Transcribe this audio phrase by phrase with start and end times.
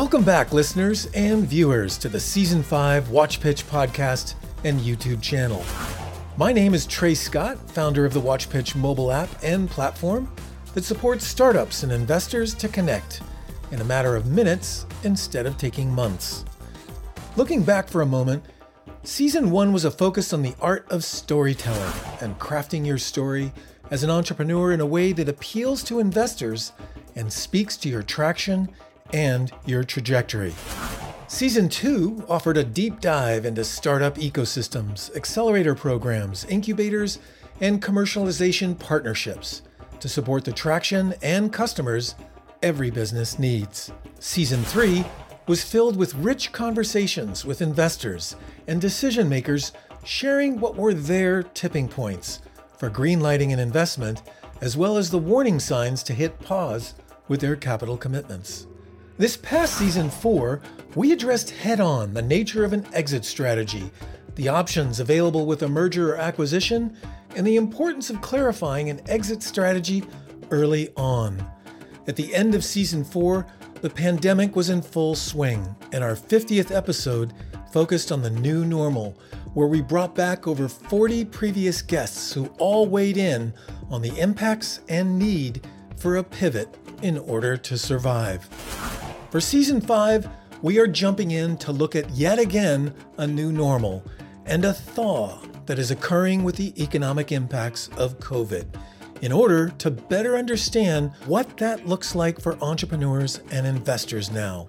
[0.00, 4.34] Welcome back, listeners and viewers, to the Season 5 Watch Pitch podcast
[4.64, 5.62] and YouTube channel.
[6.38, 10.34] My name is Trey Scott, founder of the Watch Pitch mobile app and platform
[10.72, 13.20] that supports startups and investors to connect
[13.72, 16.46] in a matter of minutes instead of taking months.
[17.36, 18.42] Looking back for a moment,
[19.02, 21.92] Season 1 was a focus on the art of storytelling
[22.22, 23.52] and crafting your story
[23.90, 26.72] as an entrepreneur in a way that appeals to investors
[27.16, 28.66] and speaks to your traction
[29.12, 30.54] and your trajectory.
[31.28, 37.18] Season 2 offered a deep dive into startup ecosystems, accelerator programs, incubators,
[37.60, 39.62] and commercialization partnerships
[40.00, 42.14] to support the traction and customers
[42.62, 43.92] every business needs.
[44.18, 45.04] Season 3
[45.46, 49.72] was filled with rich conversations with investors and decision makers
[50.04, 52.40] sharing what were their tipping points
[52.76, 54.22] for greenlighting an investment,
[54.60, 56.94] as well as the warning signs to hit pause
[57.28, 58.66] with their capital commitments.
[59.20, 60.62] This past season four,
[60.94, 63.90] we addressed head on the nature of an exit strategy,
[64.36, 66.96] the options available with a merger or acquisition,
[67.36, 70.04] and the importance of clarifying an exit strategy
[70.50, 71.46] early on.
[72.08, 73.46] At the end of season four,
[73.82, 77.34] the pandemic was in full swing, and our 50th episode
[77.74, 79.18] focused on the new normal,
[79.52, 83.52] where we brought back over 40 previous guests who all weighed in
[83.90, 85.60] on the impacts and need
[85.98, 88.48] for a pivot in order to survive.
[89.30, 90.28] For season 5,
[90.60, 94.02] we are jumping in to look at yet again a new normal
[94.44, 98.66] and a thaw that is occurring with the economic impacts of COVID
[99.22, 104.68] in order to better understand what that looks like for entrepreneurs and investors now.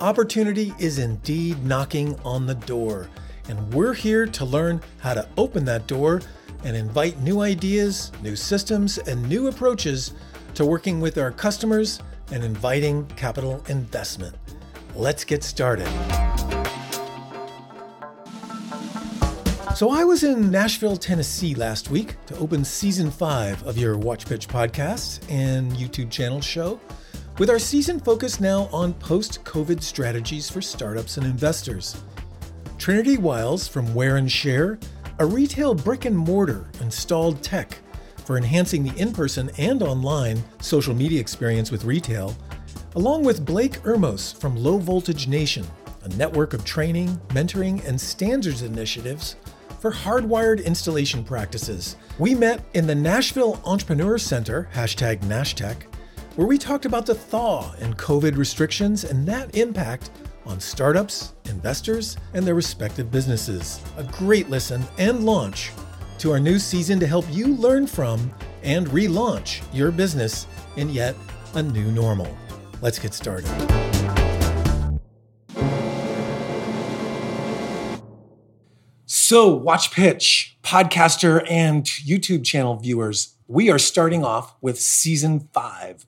[0.00, 3.10] Opportunity is indeed knocking on the door,
[3.50, 6.22] and we're here to learn how to open that door
[6.64, 10.14] and invite new ideas, new systems, and new approaches
[10.54, 12.00] to working with our customers
[12.30, 14.34] and inviting capital investment.
[14.94, 15.88] Let's get started.
[19.76, 24.24] So, I was in Nashville, Tennessee last week to open season five of your Watch
[24.24, 26.80] Pitch podcast and YouTube channel show,
[27.38, 32.02] with our season focused now on post COVID strategies for startups and investors.
[32.78, 34.78] Trinity Wiles from Wear and Share,
[35.18, 37.78] a retail brick and mortar installed tech
[38.26, 42.36] for enhancing the in person and online social media experience with retail,
[42.96, 45.64] along with Blake Urmos from Low Voltage Nation,
[46.02, 49.36] a network of training, mentoring, and standards initiatives
[49.80, 51.96] for hardwired installation practices.
[52.18, 55.84] We met in the Nashville Entrepreneur Center, hashtag NashTech,
[56.34, 60.10] where we talked about the thaw and COVID restrictions and that impact
[60.44, 63.80] on startups, investors, and their respective businesses.
[63.96, 65.70] A great listen and launch
[66.18, 68.32] to our new season to help you learn from
[68.62, 70.46] and relaunch your business
[70.76, 71.14] in yet
[71.54, 72.34] a new normal.
[72.80, 73.50] Let's get started.
[79.06, 86.06] So, Watch Pitch, podcaster and YouTube channel viewers, we are starting off with season five.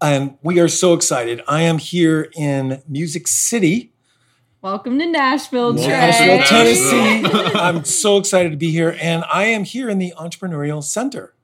[0.00, 1.42] And we are so excited.
[1.48, 3.92] I am here in Music City,
[4.66, 5.86] Welcome to Nashville, Trey.
[5.86, 7.54] Nashville, Tennessee.
[7.56, 8.96] I'm so excited to be here.
[9.00, 11.34] And I am here in the Entrepreneurial Center,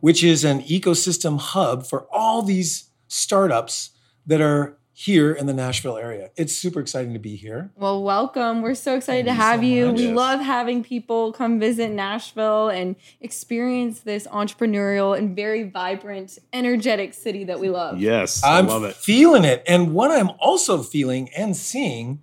[0.00, 3.90] which is an ecosystem hub for all these startups
[4.26, 6.30] that are here in the Nashville area.
[6.36, 7.70] It's super exciting to be here.
[7.76, 8.60] Well, welcome.
[8.60, 9.92] We're so excited Thank to you have so you.
[9.92, 10.16] We Yes.
[10.16, 17.44] love having people come visit Nashville and experience this entrepreneurial and very vibrant, energetic city
[17.44, 18.00] that we love.
[18.00, 18.96] Yes, I I'm love it.
[18.96, 19.62] feeling it.
[19.64, 22.18] And what I'm also feeling and seeing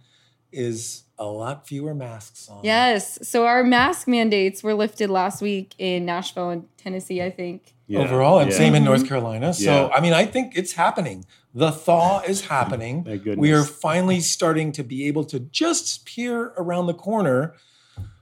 [0.51, 2.61] is a lot fewer masks on.
[2.63, 3.19] Yes.
[3.27, 7.73] So our mask mandates were lifted last week in Nashville and Tennessee, I think.
[7.87, 8.57] Yeah, Overall, and yeah.
[8.57, 8.85] same in Mhm.
[8.85, 9.53] North Carolina.
[9.53, 9.95] So, Yeah.
[9.95, 11.25] I mean, I think it's happening.
[11.53, 13.05] The thaw is happening.
[13.37, 17.53] We are finally starting to be able to just peer around the corner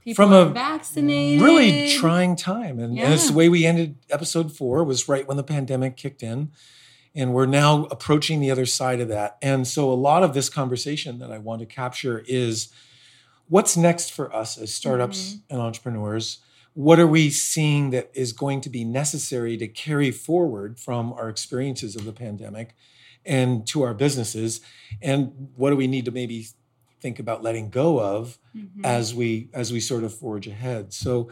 [0.02, 1.42] People From a vaccinated.
[1.42, 5.36] really trying time and, and it's the way we ended episode four was right when
[5.36, 6.50] the pandemic kicked in
[7.14, 10.48] and we're now approaching the other side of that and so a lot of this
[10.48, 12.68] conversation that i want to capture is
[13.48, 16.38] what's next for us as startups and entrepreneurs
[16.74, 21.28] what are we seeing that is going to be necessary to carry forward from our
[21.28, 22.74] experiences of the pandemic
[23.26, 24.60] and to our businesses
[25.02, 26.46] and what do we need to maybe
[27.00, 28.84] think about letting go of Mhm.
[28.84, 30.92] as we as we sort of forge ahead.
[30.92, 31.30] So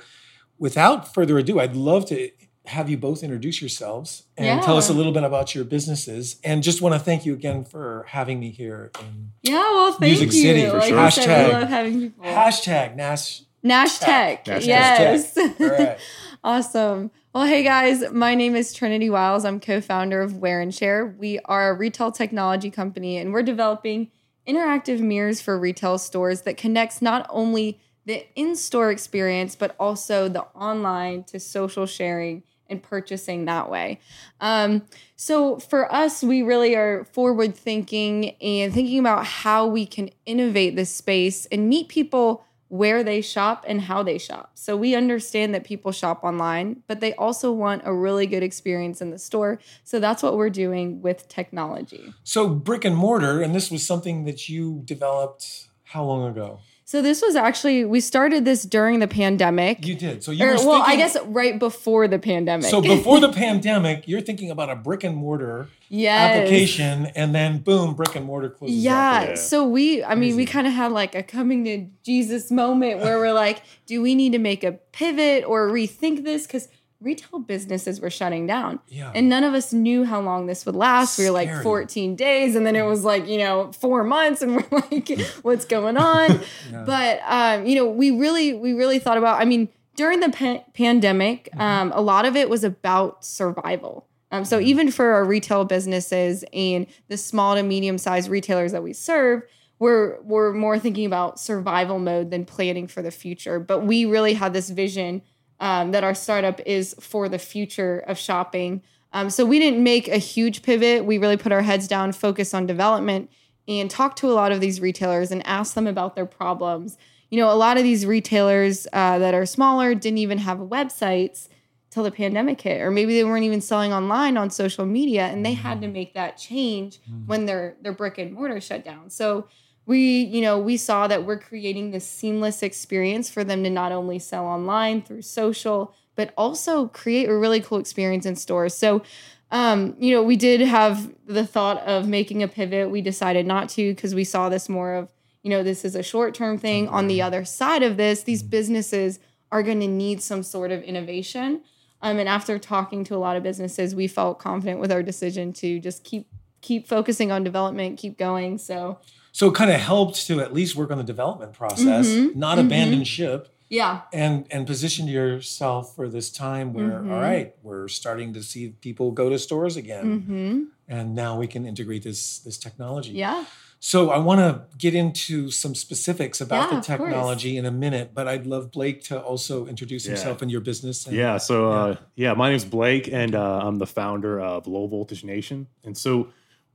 [0.59, 2.31] without further ado, I'd love to
[2.69, 6.39] have you both introduce yourselves and tell us a little bit about your businesses.
[6.45, 8.91] And just want to thank you again for having me here.
[9.01, 10.43] In Yeah, well, thank Music you.
[10.43, 10.99] City, for like sure.
[10.99, 12.25] I said, Hashtag- we love having people.
[12.25, 13.43] hashtag Nash.
[13.63, 14.47] Nash Tech.
[14.47, 15.37] Nash yes.
[15.37, 15.99] All right.
[16.45, 17.11] Awesome.
[17.35, 19.45] Well, hey guys, my name is Trinity Wiles.
[19.45, 21.05] I'm co founder of Wear and Share.
[21.05, 24.11] We are a retail technology company and we're developing
[24.47, 30.29] interactive mirrors for retail stores that connects not only the in store experience, but also
[30.29, 34.01] the online to social sharing and purchasing that way.
[34.41, 34.83] Um,
[35.17, 40.77] so for us, we really are forward thinking and thinking about how we can innovate
[40.77, 44.51] this space and meet people where they shop and how they shop.
[44.55, 49.01] So we understand that people shop online, but they also want a really good experience
[49.01, 49.59] in the store.
[49.85, 52.13] So that's what we're doing with technology.
[52.25, 56.61] So brick and mortar, and this was something that you developed how long ago?
[56.89, 59.87] So this was actually we started this during the pandemic.
[59.87, 60.25] You did.
[60.25, 62.65] So you or, were well, I guess right before the pandemic.
[62.71, 66.39] So before the pandemic, you're thinking about a brick and mortar yes.
[66.39, 68.79] application, and then boom, brick and mortar closes.
[68.79, 69.23] Yeah.
[69.23, 69.35] Yeah.
[69.35, 73.19] So we, I mean, we kind of had like a coming to Jesus moment where
[73.19, 76.47] we're like, do we need to make a pivot or rethink this?
[76.47, 76.69] Because
[77.01, 78.81] retail businesses were shutting down.
[78.89, 79.13] Yeah.
[79.15, 81.19] And none of us knew how long this would last.
[81.19, 84.57] We were like 14 days, and then it was like, you know, four months, and
[84.71, 85.09] we're like,
[85.43, 86.41] what's going on?
[86.73, 86.85] Yeah.
[86.85, 89.41] But um, you know, we really, we really thought about.
[89.41, 91.61] I mean, during the pa- pandemic, Mm-hmm.
[91.61, 94.07] um, a lot of it was about survival.
[94.31, 94.67] Um, so Mm-hmm.
[94.69, 99.43] even for our retail businesses and the small to medium sized retailers that we serve,
[99.79, 103.59] we're we're more thinking about survival mode than planning for the future.
[103.61, 105.23] But we really had this vision
[105.61, 108.83] um, that our startup is for the future of shopping.
[109.13, 111.05] Um, so we didn't make a huge pivot.
[111.05, 113.31] We really put our heads down, focus on development,
[113.67, 116.99] and talk to a lot of these retailers and ask them about their problems.
[117.31, 121.49] You know, a lot of these retailers uh, that are smaller didn't even have websites
[121.91, 125.45] till the pandemic hit, or maybe they weren't even selling online on social media, and
[125.45, 129.11] they had to make that change when their their brick and mortar shut down.
[129.11, 129.49] So
[129.89, 133.91] we, you know, we saw that we're creating this seamless experience for them to not
[133.91, 138.75] only sell online through social, but also create a really cool experience in stores.
[138.75, 139.03] So
[139.51, 142.91] um, you know, we did have the thought of making a pivot.
[142.91, 145.13] We decided not to because we saw this more of,
[145.43, 146.89] you know, this is a short term thing.
[146.89, 149.19] On the other side of this, these businesses
[149.51, 151.63] are going to need some sort of innovation.
[152.03, 155.53] Um, and after talking to a lot of businesses, we felt confident with our decision
[155.55, 156.27] to just keep
[156.61, 158.59] keep focusing on development, keep going.
[158.59, 158.99] So
[159.39, 162.59] So it kind of helped to at least work on the development process, Mhm, not
[162.59, 162.67] mhm.
[162.67, 167.11] abandon ship, yeah, and and position yourself for this time where Mhm.
[167.13, 171.47] all right, we're starting to see people go to stores again, hmm and now we
[171.47, 173.13] can integrate this this technology.
[173.13, 173.45] yeah,
[173.79, 178.09] So I want to get into some specifics about Yeah, the technology in a minute,
[178.13, 180.15] but I'd love Blake to also introduce Yeah.
[180.15, 181.07] himself and your business.
[181.07, 181.39] And, Yeah.
[181.39, 185.69] So, uh, yeah, my name's Blake, and uh, I'm the founder of Low Voltage Nation.
[185.85, 186.27] And so,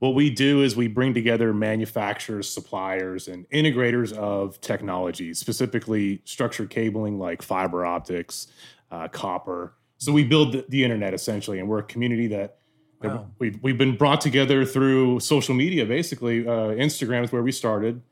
[0.04, 6.68] what we do is we bring together manufacturers, suppliers, and integrators of technology, specifically structured
[6.68, 8.48] cabling like fiber optics,
[8.90, 9.72] uh, copper.
[9.96, 12.58] So, we build the, the internet essentially, and we're a community that.
[13.00, 13.30] that Wow.
[13.38, 16.46] We've, we've been brought together through social media, basically.
[16.46, 18.02] Uh, Instagram is where we started,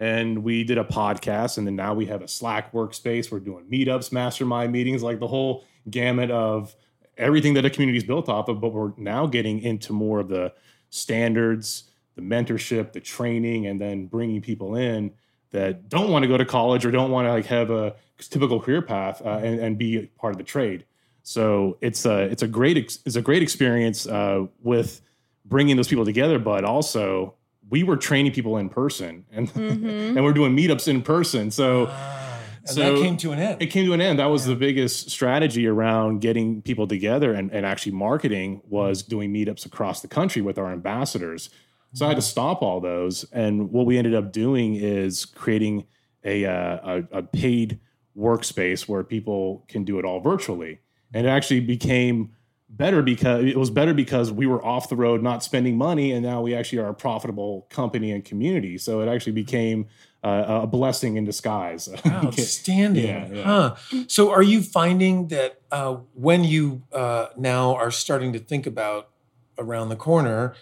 [0.00, 3.30] and we did a podcast, and then now we have a Slack workspace.
[3.30, 6.74] We're doing meetups, mastermind meetings, like the whole gamut of
[7.18, 8.60] everything that a community is built off of.
[8.60, 10.52] But we're now getting into more of the
[10.92, 11.84] standards,
[12.14, 15.10] the mentorship, the training, and then bringing people in
[15.50, 18.60] that don't want to go to college or don't want to like have a typical
[18.60, 20.84] career path uh, and, and be part of the trade.
[21.22, 25.00] So it's a it's a great ex- it's a great experience uh, with
[25.44, 27.34] bringing those people together, but also
[27.70, 30.16] we were training people in person and Mhm.
[30.16, 31.50] and we're doing meetups in person.
[31.50, 32.21] So Ah,
[32.66, 33.62] and So- that came to an end.
[33.62, 34.18] it came to an end.
[34.18, 39.32] That was the biggest strategy around getting people together and, and actually marketing was doing
[39.32, 41.50] meetups across the country with our ambassadors.
[41.94, 43.24] So I had to stop all those.
[43.32, 45.84] And what we ended up doing is creating
[46.24, 47.80] a, uh, a, a paid
[48.16, 50.80] workspace where people can do it all virtually.
[51.12, 52.30] And it actually became
[52.70, 56.12] better because it was better because we were off the road, not spending money.
[56.12, 58.78] And now we actually are a profitable company and community.
[58.78, 59.86] So it actually became
[60.22, 61.88] uh, a blessing in disguise.
[62.06, 63.04] Outstanding.
[63.04, 63.42] Yeah, yeah.
[63.42, 63.74] Huh.
[64.06, 69.10] So, are you finding that uh, when you uh, now are starting to think about
[69.58, 70.54] around the corner,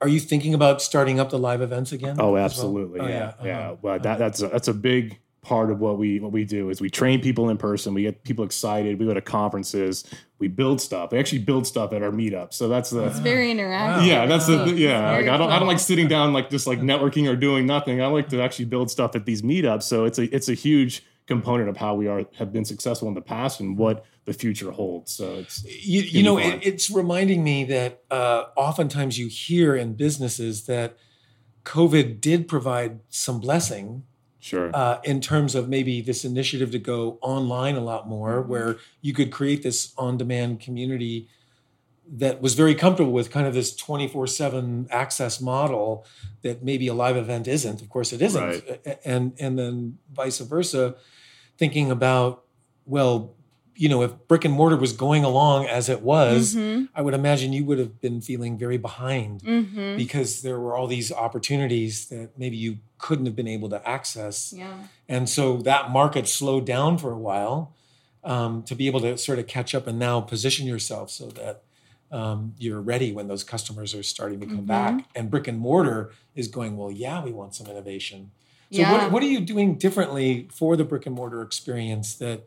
[0.00, 2.16] are you thinking about starting up the live events again?
[2.18, 2.44] Oh, well?
[2.44, 3.00] absolutely.
[3.00, 3.34] Oh, yeah.
[3.42, 3.58] Yeah.
[3.58, 3.76] uh-huh.
[3.82, 6.80] Well, that, that's a, that's a big part of what we what we do is
[6.80, 7.94] we train people in person.
[7.94, 8.98] We get people excited.
[8.98, 10.04] We go to conferences.
[10.38, 11.12] We build stuff.
[11.12, 12.54] We actually build stuff at our meetups.
[12.54, 13.98] So that's the it's very interactive.
[13.98, 14.04] Wow.
[14.04, 14.26] yeah.
[14.26, 15.10] That's the yeah.
[15.10, 17.66] very Like, I don't I don't like sitting down like just like networking or doing
[17.66, 18.00] nothing.
[18.00, 19.82] I like to actually build stuff at these meetups.
[19.82, 23.14] So it's a it's a huge component of how we are have been successful in
[23.14, 25.12] the past and what the future holds.
[25.12, 29.94] So it's You, you know, it, it's reminding me that uh, oftentimes you hear in
[29.94, 30.96] businesses that
[31.64, 34.04] COVID did provide some blessing
[34.42, 34.70] Sure.
[34.74, 38.50] uh, in terms of maybe this initiative to go online a lot more, Mm-hmm.
[38.50, 41.28] where you could create this on demand community
[42.14, 46.04] that was very comfortable with kind of this 24 7 access model
[46.42, 47.80] that maybe a live event isn't.
[47.80, 48.42] Of course, it isn't.
[48.42, 48.98] Right.
[49.04, 50.96] And, and then vice versa,
[51.56, 52.44] thinking about,
[52.84, 53.34] well,
[53.74, 56.88] you know, if brick and mortar was going along as it was, Mhm.
[56.94, 59.96] I would imagine you would have been feeling very behind Mhm.
[59.96, 64.52] because there were all these opportunities that maybe you couldn't have been able to access.
[64.56, 64.74] Yeah.
[65.08, 67.72] And so that market slowed down for a while
[68.24, 71.62] um, to be able to sort of catch up and now position yourself so that
[72.12, 74.66] um, you're ready when those customers are starting to come Mhm.
[74.66, 75.08] back.
[75.16, 78.32] And brick and mortar is going, well, yeah, we want some innovation.
[78.70, 78.92] So, Yeah.
[78.92, 82.44] what, what are you doing differently for the brick and mortar experience that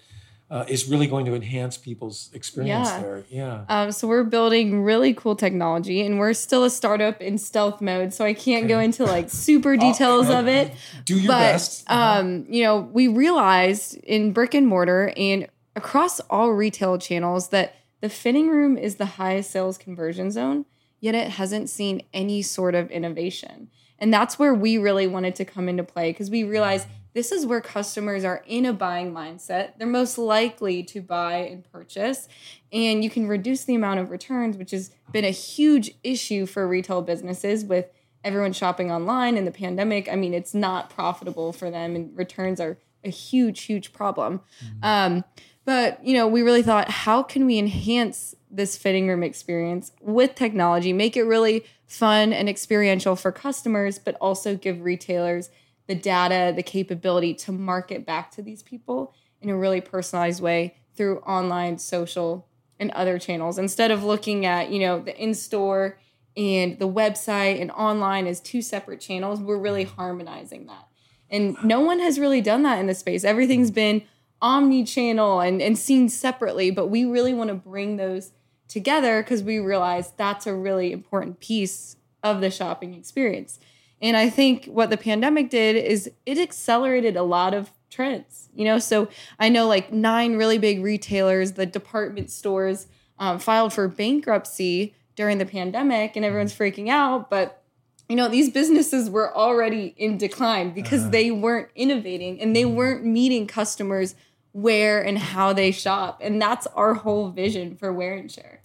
[0.55, 3.01] uh, is really going to enhance people's experience Yeah.
[3.01, 3.23] there?
[3.29, 3.65] Yeah.
[3.67, 8.13] Um, so we're building really cool technology, and we're still a startup in stealth mode.
[8.13, 10.71] So I can't go into like super details Uh, of it.
[11.03, 11.83] Do your but best.
[11.87, 12.19] Uh-huh.
[12.21, 17.75] um, you know, we realized in brick and mortar and across all retail channels that
[17.99, 20.63] the fitting room is the highest sales conversion zone,
[21.01, 23.67] yet it hasn't seen any sort of innovation.
[23.99, 27.45] And that's where we really wanted to come into play because we realized this is
[27.45, 29.77] where customers are in a buying mindset.
[29.77, 32.27] They're most likely to buy and purchase,
[32.73, 36.67] and you can reduce the amount of returns, which has been a huge issue for
[36.67, 37.89] retail businesses with
[38.25, 40.11] everyone shopping online in the pandemic.
[40.11, 44.41] I mean, it's not profitable for them, and returns are a huge, huge problem.
[44.83, 45.23] Um,
[45.63, 50.35] but you know, we really thought, how can we enhance this fitting room experience with
[50.35, 55.49] technology, make it really fun and experiential for customers, but also give retailers
[55.87, 60.75] the data, the capability to market back to these people in a really personalized way
[60.95, 62.47] through online, social,
[62.79, 63.57] and other channels.
[63.57, 65.97] Instead of looking at you know the in-store
[66.35, 70.87] and the website and online as two separate channels we're really harmonizing that.
[71.29, 73.23] And no one has really done that in the space.
[73.23, 74.03] Everything's been
[74.41, 78.33] omni-channel and, and seen separately but we really want to bring those
[78.67, 83.59] together because we realize that's a really important piece of the shopping experience
[84.01, 88.63] and i think what the pandemic did is it accelerated a lot of trends you
[88.65, 88.79] know?
[88.79, 89.09] So
[89.39, 92.87] i know like nine really big retailers the department stores
[93.19, 97.63] um, filed for bankruptcy during the pandemic and everyone's freaking out but
[98.09, 101.11] you know these businesses were already in decline because Uh-huh.
[101.11, 104.15] they weren't innovating and they weren't meeting customers
[104.51, 106.21] where and how they shop.
[106.23, 108.61] And that's our whole vision for wear and share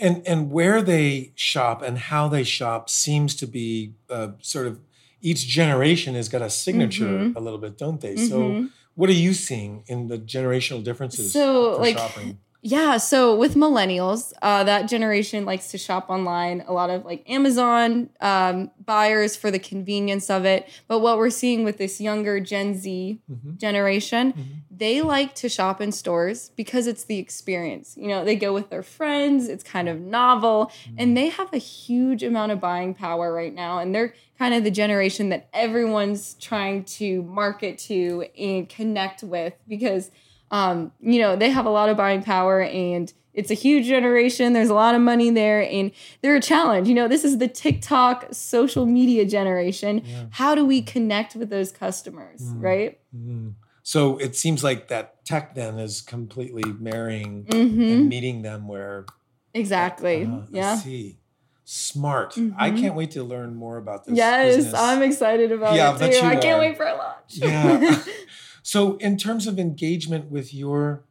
[0.00, 4.78] and and where they shop and how they shop seems to be uh, sort of
[5.22, 7.36] each generation has got a signature Mhm.
[7.36, 8.14] a little bit, don't they?
[8.14, 8.28] Mhm.
[8.28, 12.38] So, what are you seeing in the generational differences So, for like, shopping?
[12.62, 16.62] Yeah, so with millennials, uh, that generation likes to shop online.
[16.66, 20.68] A lot of like Amazon um, buyers for the convenience of it.
[20.86, 23.56] But what we're seeing with this younger Gen Z Mhm.
[23.56, 24.44] generation, Mhm.
[24.70, 27.96] they like to shop in stores because it's the experience.
[27.98, 31.58] You know, they go with their friends, it's kind of novel, and they have a
[31.58, 33.78] huge amount of buying power right now.
[33.78, 39.54] And they're kind of the generation that everyone's trying to market to and connect with
[39.66, 40.10] because
[40.50, 44.52] um, you know, they have a lot of buying power and it's a huge generation.
[44.52, 46.88] There's a lot of money there and they're a challenge.
[46.88, 50.02] You know, this is the TikTok social media generation.
[50.04, 50.24] Yeah.
[50.30, 52.62] How do we connect with those customers, Mm.
[52.62, 52.98] right?
[53.16, 53.54] Mhm.
[53.82, 57.80] So it seems like that tech then is completely marrying Mm-hmm.
[57.82, 59.06] and meeting them where.
[59.54, 60.24] Exactly.
[60.24, 60.76] Uh, I yeah.
[60.76, 61.18] see.
[61.64, 62.36] Smart.
[62.58, 62.80] I Mhm.
[62.80, 64.16] can't wait to learn more about this.
[64.16, 64.74] Yes, business.
[64.74, 66.26] I'm excited about Yeah, it too.
[66.26, 66.60] I can't are.
[66.60, 67.36] wait for a launch.
[67.36, 67.96] Yeah.
[68.62, 71.04] So, in terms of engagement with your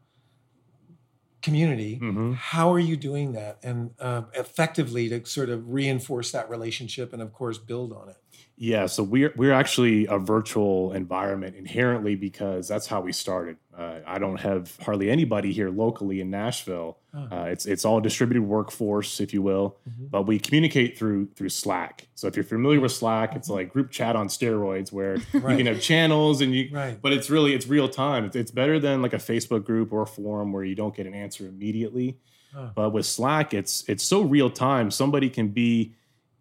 [1.41, 2.35] community, Mhm.
[2.35, 7.21] how are you doing that and uh, effectively to sort of reinforce that relationship and,
[7.21, 8.17] of course, build on it?
[8.61, 13.55] Yeah, so we're we're actually a virtual environment inherently because that's how we started.
[13.75, 16.97] Uh, I don't have hardly anybody here locally in Nashville.
[17.13, 17.19] Oh.
[17.31, 20.11] Uh, it's it's all distributed workforce, if you will, Mhm.
[20.11, 22.09] but we communicate through through Slack.
[22.15, 23.53] So if you're familiar with Slack, it's Mhm.
[23.55, 25.51] like group chat on steroids where Right.
[25.51, 26.67] you can have channels and you.
[26.73, 27.01] Right.
[27.01, 28.25] But it's really it's real time.
[28.25, 31.07] It's, it's better than like a Facebook group or a forum where you don't get
[31.07, 32.17] an answer immediately.
[32.53, 32.71] Oh.
[32.75, 34.91] But with Slack, it's it's so real time.
[34.91, 35.93] Somebody can be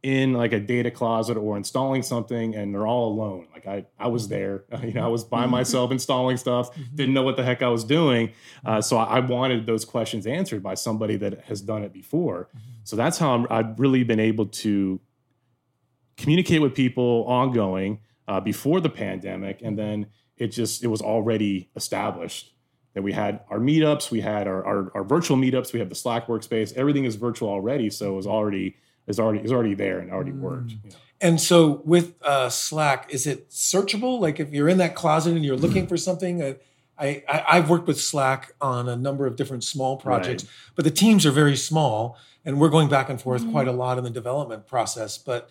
[0.02, 3.48] in like a data closet or installing something, and they're all alone.
[3.52, 4.64] Like I, I was there.
[4.82, 6.74] You know, I was by myself installing stuff.
[6.74, 6.94] Mhm.
[6.94, 8.32] Didn't know what the heck I was doing.
[8.64, 12.48] Uh, so I, I wanted those questions answered by somebody that has done it before.
[12.84, 15.00] So that's how I'm, I've really been able to
[16.16, 21.70] communicate with people ongoing uh, before the pandemic, and then it just it was already
[21.76, 22.54] established
[22.94, 25.94] that we had our meetups, we had our, our, our virtual meetups, we have the
[25.94, 26.72] Slack workspace.
[26.74, 28.76] Everything is virtual already, so it was already
[29.08, 30.68] is already is already there and already worked.
[30.68, 30.84] Mm.
[30.84, 30.96] you know.
[31.20, 34.20] And so with uh, Slack, is it searchable?
[34.20, 36.54] Like if you're in that closet and you're looking for something, uh,
[36.96, 40.52] I, I I've worked with Slack on a number of different small projects, Right.
[40.76, 43.50] but the teams are very small, and we're going back and forth Mhm.
[43.50, 45.18] quite a lot in the development process.
[45.18, 45.48] But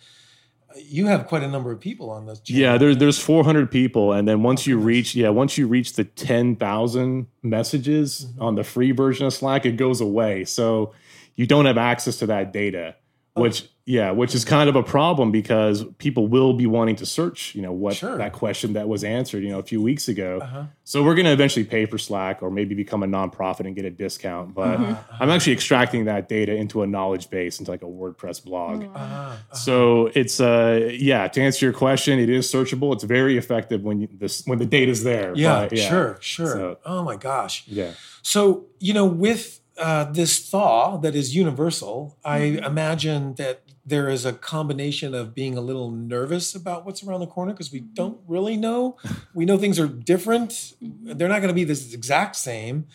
[0.76, 2.40] you have quite a number of people on this.
[2.40, 2.60] channel.
[2.62, 6.04] Yeah, there's there's 400 people, and then once you reach yeah once you reach the
[6.04, 8.42] 10,000 messages Mhm.
[8.42, 10.44] on the free version of Slack, it goes away.
[10.44, 10.92] So
[11.36, 12.94] you don't have access to that data,
[13.38, 13.42] Oh.
[13.42, 17.54] which yeah, which is kind of a problem because people will be wanting to search,
[17.54, 18.18] you know, what Sure.
[18.18, 20.40] that question that was answered, you know, a few weeks ago.
[20.42, 20.64] Uh-huh.
[20.84, 23.86] So we're going to eventually pay for Slack or maybe become a nonprofit and get
[23.86, 24.94] a discount, but Uh-huh.
[25.18, 28.84] I'm actually extracting that data into a knowledge base into like a WordPress blog.
[28.84, 28.92] Oh.
[28.94, 29.36] Uh-huh.
[29.54, 32.92] So it's uh yeah to answer your question, it is searchable.
[32.92, 35.32] It's very effective when you, this when the data's there.
[35.34, 36.46] yeah, but sure, sure.
[36.46, 37.64] So- oh my gosh.
[37.66, 37.92] yeah.
[38.20, 42.66] So, you know, with uh, this thaw that is universal, I Mhm.
[42.66, 47.26] imagine that there is a combination of being a little nervous about what's around the
[47.26, 48.96] corner because we don't really know.
[49.34, 50.74] We know things are different.
[50.82, 52.86] They're not going to be this exact same.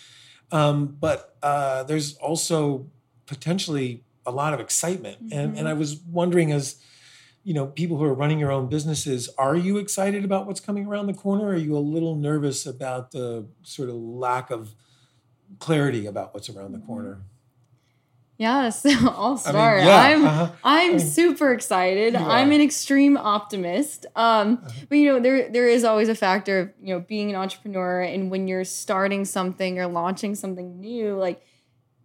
[0.51, 2.87] Um, but uh, there's also
[3.25, 5.17] potentially a lot of excitement.
[5.31, 6.75] And, and I was wondering, as
[7.43, 10.85] you know, people who are running your own businesses, are you excited about what's coming
[10.85, 11.45] around the corner?
[11.47, 14.75] Or are you a little nervous about the sort of lack of
[15.59, 17.21] clarity about what's around the corner?
[18.37, 19.77] Yeah, so I'll I start.
[19.77, 20.51] mean, yeah, I'm uh-huh.
[20.63, 22.15] I'm mean, super excited.
[22.15, 24.05] I'm an extreme optimist.
[24.15, 24.69] Um, Uh-huh.
[24.89, 28.01] but you know, there there is always a factor of you know being an entrepreneur
[28.01, 31.45] and when you're starting something or launching something new, like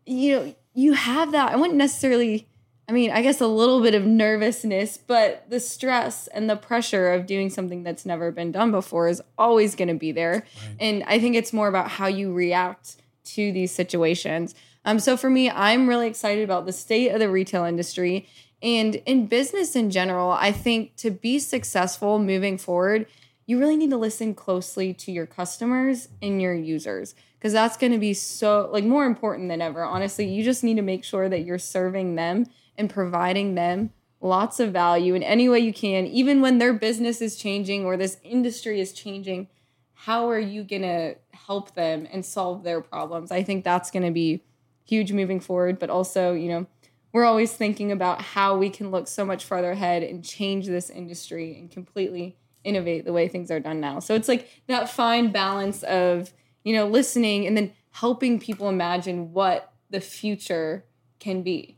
[0.06, 1.52] you know, you have that.
[1.52, 2.46] I wouldn't necessarily.
[2.90, 7.12] I mean, I guess a little bit of nervousness, but the stress and the pressure
[7.12, 10.32] of doing something that's never been done before is always going to be there.
[10.32, 10.76] Right.
[10.80, 12.96] And I think it's more about how you react
[13.34, 14.54] to these situations.
[14.84, 18.28] Um, so for me, I'm really excited about the state of the retail industry
[18.62, 20.30] and in business in general.
[20.30, 23.06] I think to be successful moving forward,
[23.46, 27.92] you really need to listen closely to your customers and your users because that's going
[27.92, 29.84] to be so like more important than ever.
[29.84, 34.58] Honestly, you just need to make sure that you're serving them and providing them lots
[34.60, 38.18] of value in any way you can, even when their business is changing or this
[38.24, 39.48] industry is changing.
[40.02, 43.32] How are you going to help them and solve their problems?
[43.32, 44.44] I think that's going to be
[44.84, 46.66] huge moving forward, but also, you know,
[47.12, 50.88] we're always thinking about how we can look so much farther ahead and change this
[50.88, 53.98] industry and completely innovate the way things are done now.
[53.98, 56.32] So it's like that fine balance of,
[56.62, 60.84] you know, listening and then helping people imagine what the future
[61.18, 61.76] can be.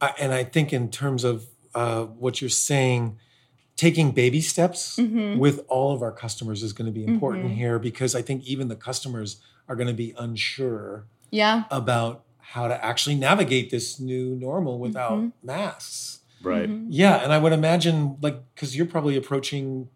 [0.00, 3.18] I, and I think in terms of uh, what you're saying,
[3.80, 5.38] taking baby steps Mhm.
[5.38, 7.54] with all of our customers is going to be important Mhm.
[7.56, 11.64] here because I think even the customers are going to be unsure Yeah.
[11.70, 15.32] about how to actually navigate this new normal without Mhm.
[15.42, 16.20] masks.
[16.42, 16.68] Right.
[16.68, 16.88] Mhm.
[16.90, 19.88] Yeah, and I would imagine like because you're probably approaching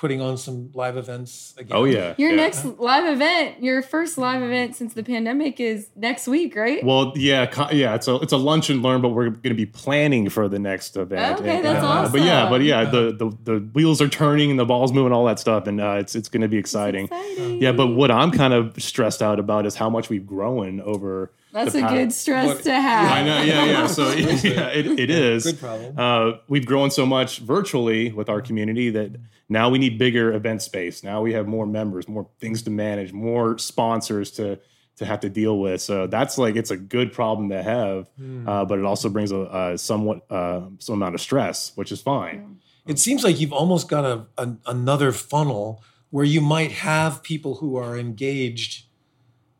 [0.00, 1.76] putting on some live events again.
[1.76, 2.14] Oh yeah.
[2.16, 2.36] Your yeah.
[2.36, 6.82] next live event, your first live event since the pandemic is next week, right?
[6.82, 7.94] Well, yeah, yeah.
[7.94, 10.58] It's a it's a lunch and learn, but we're going to be planning for the
[10.58, 11.40] next event.
[11.40, 14.58] Okay, And, that's uh, But yeah, but yeah, the, the the wheels are turning and
[14.58, 17.04] the ball's moving, all that stuff, and uh, it's it's going to be exciting.
[17.04, 17.60] Exciting.
[17.60, 21.30] Yeah, but what I'm kind of stressed out about is how much we've grown over.
[21.52, 23.10] That's a good stress What- to have.
[23.10, 23.86] I know, yeah, yeah.
[23.86, 25.44] So yeah, it, it is.
[25.44, 25.94] Good problem.
[25.98, 29.16] Uh, we've grown so much virtually with our community that
[29.50, 31.02] now we need bigger event space.
[31.04, 34.58] Now we have more members, more things to manage, more sponsors to
[34.96, 35.80] to have to deal with.
[35.80, 38.48] So that's like it's a good problem to have, Hmm.
[38.48, 42.00] uh, but it also brings a, a somewhat uh, some amount of stress, which is
[42.00, 42.58] fine.
[42.86, 47.56] It seems like you've almost got a, a another funnel where you might have people
[47.56, 48.84] who are engaged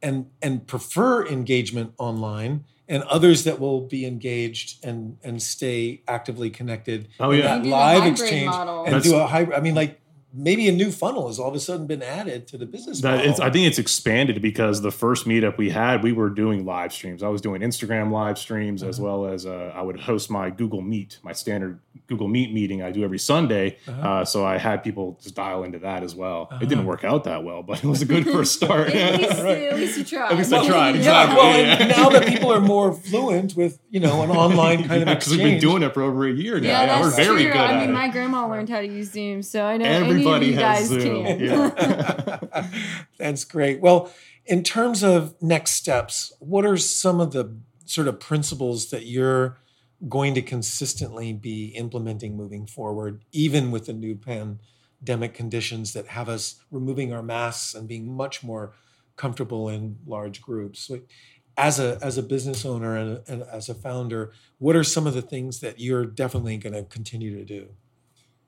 [0.02, 6.50] and and prefer engagement online and others that will be engaged and and stay actively
[6.50, 7.44] connected Oh, in yeah.
[7.44, 8.84] that You do the live hybrid exchange model.
[8.84, 10.00] and That's- do a hybrid i mean like
[10.32, 13.16] maybe a new funnel has all of a sudden been added to the business That
[13.16, 13.30] model.
[13.30, 16.92] it's, I think it's expanded because the first meetup we had, we were doing live
[16.92, 17.22] streams.
[17.22, 20.82] I was doing Instagram live streams as well as uh, I would host my Google
[20.82, 23.76] Meet, my standard Google Meet meeting I do every Sunday.
[23.88, 24.08] Uh-huh.
[24.08, 26.48] Uh, so I had people just dial into that as well.
[26.50, 26.60] Uh-huh.
[26.62, 28.88] It didn't work out that well, but it was a good first start.
[28.90, 29.62] At least, Right.
[29.64, 30.32] at least you tried.
[30.32, 31.36] At least I tried, yeah, exactly.
[31.36, 31.86] well, Yeah.
[31.86, 35.38] now that people are more fluent with you know an online kind of because we've
[35.42, 36.68] been doing it for over a year now.
[36.68, 37.52] Yeah, Yeah, that's we're very true.
[37.52, 37.92] good I at mean, it.
[37.92, 39.84] my grandma learned how to use Zoom, so I know
[40.20, 41.24] Everybody you has guys Zoom.
[41.24, 41.40] can.
[41.40, 42.40] Yeah.
[43.18, 43.80] That's great.
[43.80, 44.12] Well,
[44.46, 49.58] in terms of next steps, what are some of the sort of principles that you're
[50.08, 56.28] going to consistently be implementing moving forward, even with the new pandemic conditions that have
[56.28, 58.72] us removing our masks and being much more
[59.16, 60.88] comfortable in large groups?
[60.88, 61.06] Like,
[61.56, 65.12] As a as a business owner and, and as a founder, what are some of
[65.14, 67.68] the things that you're definitely going to continue to do?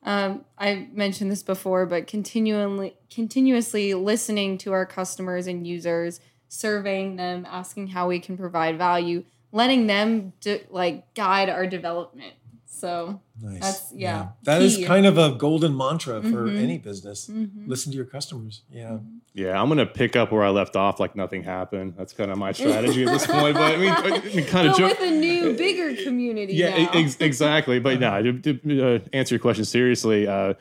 [0.04, 7.16] Um, I mentioned this before, but continually, continuously listening to our customers and users, surveying
[7.16, 12.34] them, asking how we can provide value, letting them de- like guide our development.
[12.74, 13.52] So Nice.
[13.60, 14.84] That's- yeah, That is key.
[14.84, 16.56] kind of a golden mantra for Mhm.
[16.58, 17.28] any business.
[17.28, 17.68] mhm.
[17.68, 18.62] Listen to your customers.
[18.72, 18.98] Yeah.
[19.34, 21.94] Yeah, I'm gonna pick up where I left off, like nothing happened.
[21.98, 23.54] That's kind of my strategy at this point.
[23.54, 24.98] But I mean, I mean kind of but joke.
[25.00, 26.54] with a new, bigger community.
[26.54, 26.90] Yeah, now.
[26.94, 27.78] ex- exactly.
[27.78, 30.54] But no, to, to uh, answer your question seriously, uh,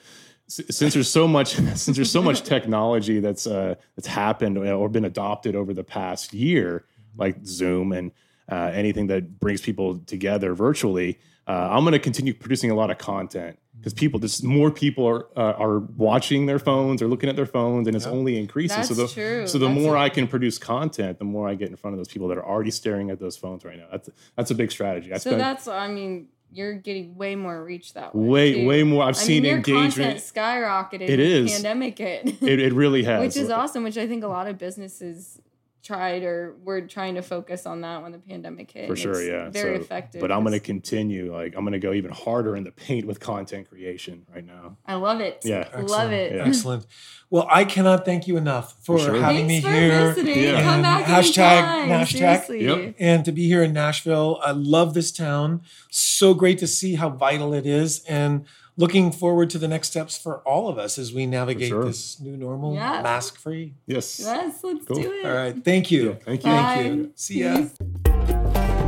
[0.48, 4.90] s- since there's so much, since there's so much technology that's uh, that's happened or
[4.90, 6.84] been adopted over the past year,
[7.18, 8.12] like Zoom and
[8.52, 12.92] uh, anything that brings people together virtually, uh, I'm going to continue producing a lot
[12.92, 17.30] of content because people, just more people are uh, are watching their phones or looking
[17.30, 18.12] at their phones, and it's Yeah.
[18.12, 18.78] only increasing.
[18.78, 19.48] That's so the true.
[19.48, 22.00] so the That's more I can produce content, the more I get in front of
[22.00, 23.88] those people that are already staring at those phones right now.
[23.92, 25.12] That's that's a big strategy.
[25.12, 28.28] I so spent that's, I mean, you're getting way more reach that way.
[28.30, 28.68] way too.
[28.68, 29.04] way more.
[29.04, 29.94] I've I mean, seen your engagement.
[29.96, 31.02] content skyrocketed.
[31.02, 31.54] It when the is.
[31.54, 33.20] pandemic hit, It, it really has.
[33.20, 33.84] which is awesome.
[33.84, 35.42] Which I think a lot of businesses
[35.84, 38.88] tried or were trying to focus on that when the pandemic hit.
[38.88, 39.50] For sure, it's yeah.
[39.50, 40.22] very So- effective.
[40.22, 41.34] But I'm going to continue.
[41.34, 44.78] Like I'm going to go even harder in the paint with content creation right now.
[44.86, 45.42] I love it.
[45.44, 45.68] Yeah.
[45.82, 46.34] love it.
[46.36, 46.46] Yeah.
[46.46, 46.86] Excellent.
[47.30, 49.22] Well, I cannot thank you enough for For sure.
[49.22, 50.14] having Thanks me for here.
[50.14, 50.44] visiting.
[50.44, 50.62] Yeah.
[50.62, 51.90] Come And back hashtag anytime.
[51.90, 52.66] Nash Seriously.
[52.66, 52.96] Yep.
[53.00, 54.40] and to be here in Nashville.
[54.44, 55.62] I love this town.
[55.90, 58.46] So great to see how vital it is and
[58.78, 61.86] looking forward to the next steps for all of us as we navigate sure.
[61.86, 63.02] this new normal, Yeah.
[63.02, 63.74] mask free.
[63.86, 64.20] Yes.
[64.20, 65.02] Yes, let's Cool.
[65.02, 65.26] do it.
[65.26, 65.64] All right.
[65.64, 66.18] Thank you.
[66.26, 66.52] Thank you.
[66.52, 67.12] Thank you.
[67.16, 67.58] See ya.
[67.58, 68.82] Peace.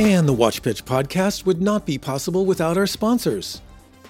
[0.00, 3.60] And the Watch Pitch podcast would not be possible without our sponsors.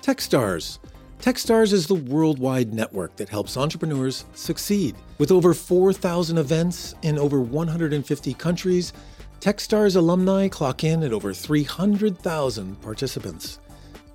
[0.03, 0.79] Techstars.
[1.20, 4.96] Techstars is the worldwide network that helps entrepreneurs succeed.
[5.18, 8.94] With over 4,000 events in over 150 countries,
[9.38, 13.61] Techstars alumni clock in at over 300,000 participants.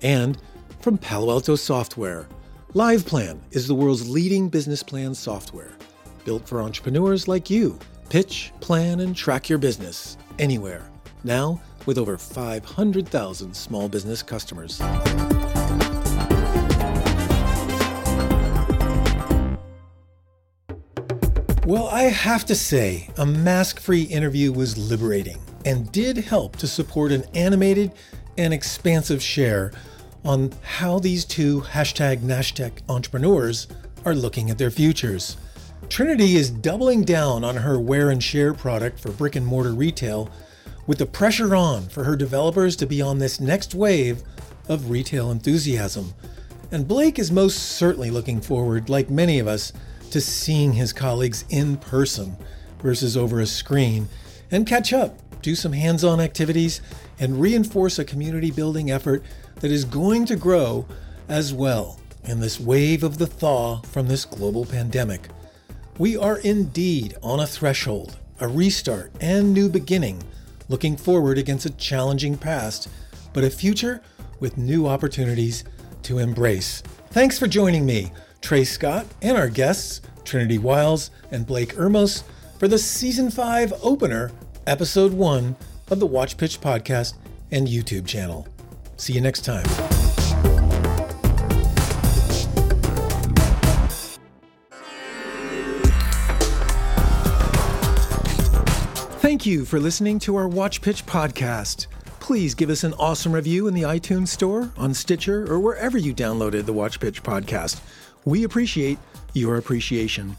[0.02, 0.38] And
[0.80, 2.26] from Palo Alto Software,
[2.74, 5.76] LivePlan is the world's leading business plan software,
[6.24, 7.78] built for entrepreneurs like you.
[8.08, 10.90] Pitch, plan, and track your business anywhere.
[11.22, 14.82] Now, with over 500,000 small business customers.
[21.66, 26.68] Well, I have to say, a mask free interview was liberating and did help to
[26.68, 27.90] support an animated
[28.38, 29.72] and expansive share
[30.24, 33.66] on how these two hashtag Nashtech entrepreneurs
[34.04, 35.38] are looking at their futures.
[35.88, 40.30] Trinity is doubling down on her wear and share product for brick and mortar retail,
[40.86, 44.22] with the pressure on for her developers to be on this next wave
[44.68, 46.14] of retail enthusiasm.
[46.70, 49.72] And Blake is most certainly looking forward, like many of us,
[50.10, 52.36] to seeing his colleagues in person
[52.82, 54.08] versus over a screen
[54.50, 56.80] and catch up, do some hands on activities,
[57.18, 59.22] and reinforce a community building effort
[59.56, 60.86] that is going to grow
[61.28, 65.28] as well in this wave of the thaw from this global pandemic.
[65.98, 70.22] We are indeed on a threshold, a restart, and new beginning,
[70.68, 72.88] looking forward against a challenging past,
[73.32, 74.02] but a future
[74.40, 75.64] with new opportunities
[76.02, 76.82] to embrace.
[77.10, 78.12] Thanks for joining me,
[78.46, 82.22] Trey Scott, and our guests, Trinity Wiles and Blake Urmos,
[82.60, 84.30] for the Season 5 opener,
[84.68, 85.56] Episode 1
[85.90, 87.14] of the Watch Pitch Podcast
[87.50, 88.46] and YouTube channel.
[88.98, 89.64] See you next time.
[99.18, 101.88] Thank you for listening to our Watch Pitch podcast.
[102.20, 106.14] Please give us an awesome review in the iTunes Store, on Stitcher, or wherever you
[106.14, 107.80] downloaded the Watch Pitch podcast.
[108.26, 108.98] We appreciate
[109.34, 110.36] your appreciation.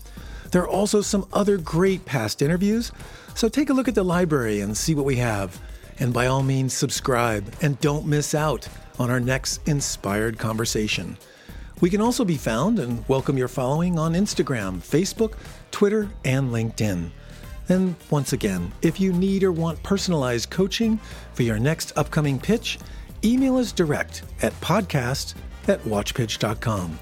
[0.52, 2.92] There are also some other great past interviews,
[3.34, 5.58] so take a look at the library and see what we have.
[5.98, 8.68] And by all means, subscribe and don't miss out
[9.00, 11.18] on our next inspired conversation.
[11.80, 15.36] We can also be found and welcome your following on Instagram, Facebook,
[15.72, 17.10] Twitter, and LinkedIn.
[17.70, 21.00] And once again, if you need or want personalized coaching
[21.34, 22.80] for your next upcoming pitch,
[23.24, 25.36] email us direct at podcast
[25.70, 27.00] at watchpitch.com.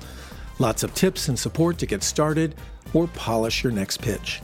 [0.59, 2.55] Lots of tips and support to get started
[2.93, 4.41] or polish your next pitch.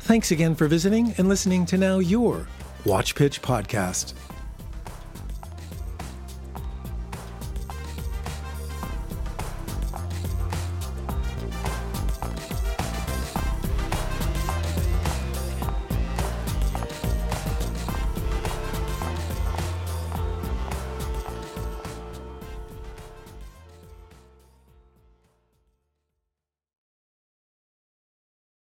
[0.00, 2.46] Thanks again for visiting and listening to now your
[2.84, 4.14] Watch Pitch podcast.